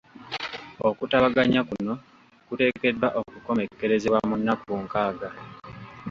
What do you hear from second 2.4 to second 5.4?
kuteekeddwa okukomekkerezebwa mu nnaku nkaaga.